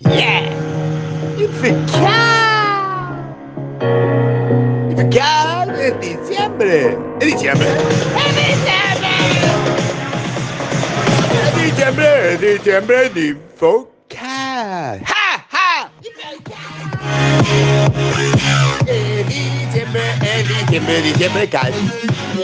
[0.00, 0.46] Yeah!
[1.36, 3.18] Infectar.
[4.90, 6.96] Infectar es diciembre.
[7.20, 7.68] Es diciembre.
[8.16, 9.10] Es diciembre.
[11.34, 15.00] Es diciembre, es diciembre de Infocar.
[15.04, 15.90] ¡Ja, ja!
[18.86, 21.72] Es diciembre, es diciembre, diciembre, casi.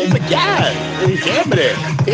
[0.05, 0.73] Infocar.
[1.03, 1.71] Es diciembre.
[2.05, 2.13] Sí,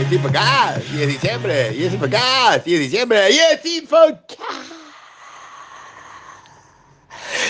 [0.00, 0.82] es Infocar.
[0.92, 1.72] Y es diciembre.
[1.76, 2.62] Y es Infocar.
[2.66, 3.30] Y es diciembre.
[3.30, 4.79] Y es Infocar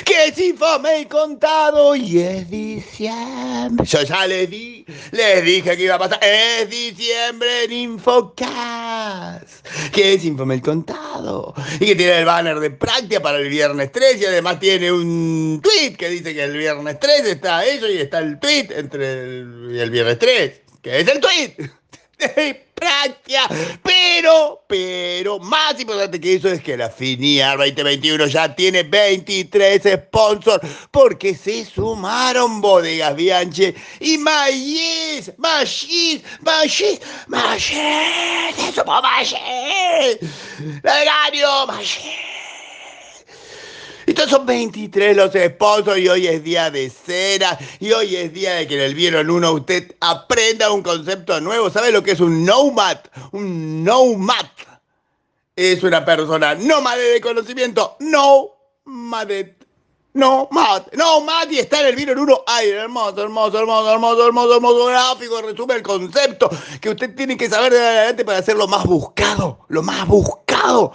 [0.05, 3.87] que si fue contado y es diciembre.
[3.87, 6.19] Yo ya les di, les dije que iba a pasar.
[6.23, 9.67] Es diciembre en Infocast.
[9.93, 11.55] Que es Infomel contado.
[11.81, 15.61] Y que tiene el banner de práctica para el viernes 3 y además tiene un
[15.63, 19.77] tweet que dice que el viernes 3 está eso y está el tweet entre el,
[19.79, 20.61] el viernes 3.
[20.83, 21.57] Que es el tweet
[22.19, 23.49] de práctica.
[24.21, 30.61] Pero, pero, más importante que eso es que la FINIAR 2021 ya tiene 23 sponsors
[30.91, 37.79] porque se sumaron Bodegas Bianche y Mayis, Mayis, Mayis, Mayis,
[38.57, 40.19] se sumó Mayis,
[40.83, 42.30] Legario, Mayis.
[44.21, 48.53] Entonces son 23 los sponsors y hoy es día de cera y hoy es día
[48.57, 51.71] de que en el Vieron Uno usted aprenda un concepto nuevo.
[51.71, 52.99] ¿Sabe lo que es un nomad?
[53.33, 54.45] Un nomad
[55.57, 58.51] es una persona nómade de conocimiento, no
[60.13, 62.43] No, Mat, no, Mat, y está en el Vieron Uno.
[62.47, 65.41] Ay, hermoso, hermoso, hermoso, hermoso, hermoso, hermoso gráfico.
[65.41, 69.61] Resume el concepto que usted tiene que saber de adelante para ser lo más buscado,
[69.69, 70.93] lo más buscado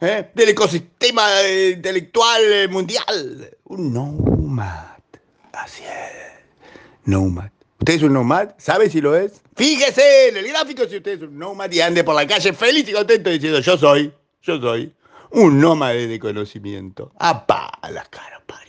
[0.00, 0.30] ¿eh?
[0.34, 1.26] del ecosistema
[1.72, 3.50] intelectual mundial.
[3.64, 4.96] Un nomad.
[5.52, 6.26] Así es.
[7.04, 7.50] Nomad.
[7.78, 8.50] ¿Usted es un nomad?
[8.58, 9.40] ¿Sabe si lo es?
[9.54, 12.88] Fíjese en el gráfico si usted es un nomad y ande por la calle feliz
[12.88, 14.92] y contento diciendo yo soy, yo soy
[15.30, 17.12] un nómade de conocimiento.
[17.18, 17.70] ¡Apa!
[17.90, 18.65] La cara parió.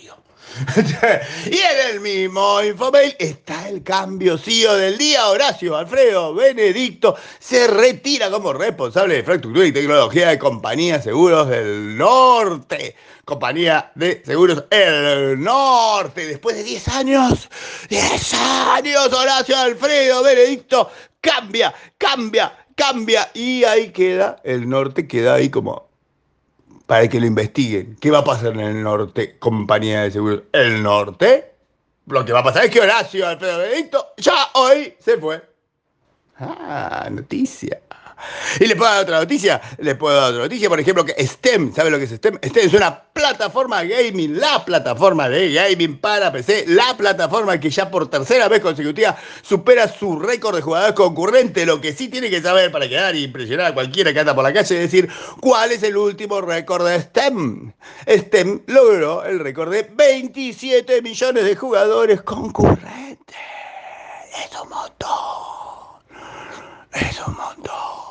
[1.45, 5.28] y en el mismo Infomail está el cambio CEO del día.
[5.28, 11.97] Horacio Alfredo Benedicto se retira como responsable de infraestructura y tecnología de Compañía Seguros del
[11.97, 12.96] Norte.
[13.25, 16.25] Compañía de Seguros del Norte.
[16.28, 17.50] Después de 10 años,
[17.90, 20.90] 10 años, Horacio Alfredo Benedicto
[21.22, 23.30] cambia, cambia, cambia.
[23.34, 25.87] Y ahí queda, el norte queda ahí como
[26.88, 27.96] para que lo investiguen.
[28.02, 30.44] ¿Qué va a pasar en el norte, compañía de seguros?
[30.53, 31.53] ¿El norte?
[32.08, 35.44] Lo que va a pasar es que Horacio Alfredo Benedicto ya hoy se fue.
[36.40, 37.81] Ah, noticia.
[38.59, 41.73] Y le puedo dar otra noticia, le puedo dar otra noticia, por ejemplo, que STEM,
[41.73, 42.39] ¿sabe lo que es STEM?
[42.44, 47.89] STEM es una plataforma gaming, la plataforma de gaming para PC, la plataforma que ya
[47.89, 51.66] por tercera vez consecutiva supera su récord de jugadores concurrentes.
[51.66, 54.44] Lo que sí tiene que saber para quedar y impresionar a cualquiera que anda por
[54.44, 57.73] la calle es decir cuál es el último récord de STEM.
[58.07, 63.35] STEM logró el récord de 27 millones de jugadores concurrentes.
[64.38, 65.57] Es un montón.
[66.94, 68.07] Es un montón.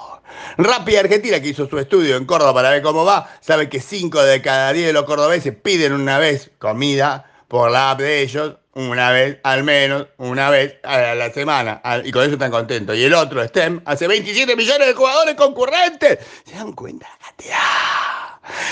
[0.59, 4.23] Rápida Argentina, que hizo su estudio en Córdoba para ver cómo va, sabe que 5
[4.23, 8.57] de cada 10 de los cordobeses piden una vez comida por la app de ellos,
[8.75, 11.81] una vez, al menos, una vez a la semana.
[12.05, 12.97] Y con eso están contentos.
[12.97, 16.19] Y el otro, STEM, hace 27 millones de jugadores concurrentes.
[16.45, 17.07] ¿Se dan cuenta?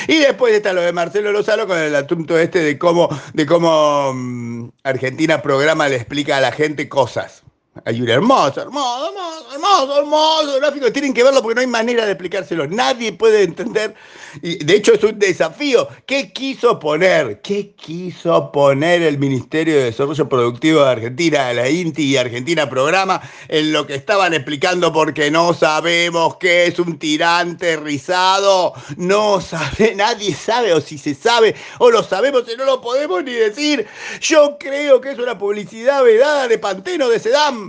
[0.06, 4.12] Y después está lo de Marcelo Lozano con el asunto este de cómo, de cómo
[4.15, 7.43] mm, Argentina programa le explica a la gente cosas.
[7.85, 10.93] Hay un hermoso, hermoso, hermoso, hermoso, hermoso gráfico.
[10.93, 12.69] Tienen que verlo porque no hay manera de explicárselo.
[12.69, 13.95] Nadie puede entender.
[14.43, 15.89] Y de hecho es un desafío.
[16.07, 17.41] ¿Qué quiso poner?
[17.41, 23.21] ¿Qué quiso poner el Ministerio de Desarrollo Productivo de Argentina, la INTI y Argentina Programa
[23.49, 28.73] en lo que estaban explicando porque no sabemos qué es un tirante rizado?
[28.97, 33.25] No sabe, nadie sabe o si se sabe o lo sabemos y no lo podemos
[33.25, 33.85] ni decir.
[34.21, 37.64] Yo creo que es una publicidad vedada de Panteno de Sedam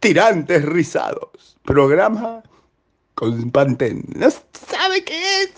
[0.00, 1.56] Tirantes rizados.
[1.64, 2.42] Programa
[3.20, 4.02] con Pantén.
[4.14, 5.50] ¿No sabe qué es?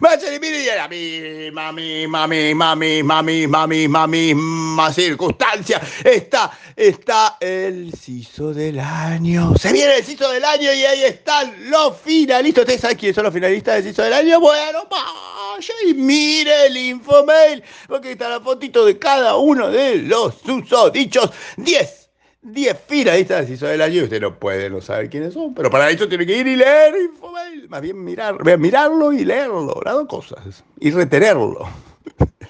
[0.00, 5.80] Vaya y mire y a la misma, misma, misma, misma, misma, misma, misma circunstancia.
[6.04, 9.54] Está, está el CISO del año.
[9.56, 12.62] Se viene el CISO del año y ahí están los finalistas.
[12.64, 14.38] ¿Ustedes saben quiénes son los finalistas del CISO del año?
[14.38, 20.34] Bueno, vaya y mire el infomail, porque está la fotito de cada uno de los
[20.44, 21.30] susodichos.
[21.56, 22.01] 10
[22.42, 25.54] 10 finalistas hizo del año y usted no puede no saber quiénes son.
[25.54, 26.94] Pero para eso tiene que ir y leer
[27.68, 30.64] Más bien mirar, mirarlo y leerlo, las dos cosas.
[30.80, 31.68] Y retenerlo.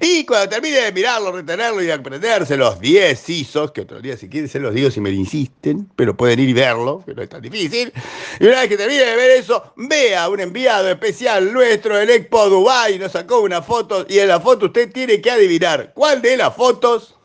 [0.00, 4.28] Y cuando termine de mirarlo, retenerlo y aprenderse los 10 ISOs, que otro día si
[4.28, 7.28] quieren se los digo si me insisten, pero pueden ir y verlo, que no es
[7.28, 7.92] tan difícil.
[8.38, 12.48] Y una vez que termine de ver eso, vea un enviado especial nuestro, el Expo
[12.48, 16.36] Dubai, nos sacó una foto y en la foto usted tiene que adivinar cuál de
[16.36, 17.17] las fotos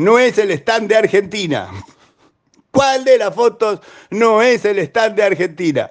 [0.00, 1.68] no es el stand de Argentina.
[2.70, 5.90] ¿Cuál de las fotos no es el stand de Argentina?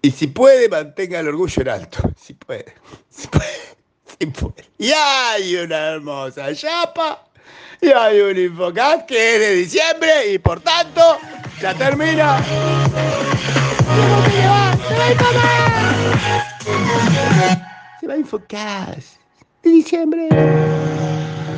[0.00, 1.98] Y si puede, mantenga el orgullo en alto.
[2.18, 2.72] Si puede,
[3.10, 3.76] si puede,
[4.18, 4.64] si puede.
[4.78, 7.28] Y hay una hermosa chapa.
[7.82, 11.18] Y hay un Infocast que es de diciembre y por tanto
[11.60, 12.42] ya termina.
[18.00, 19.02] Se va, Infocast.
[19.02, 19.26] Se va.
[19.62, 20.28] De diciembre.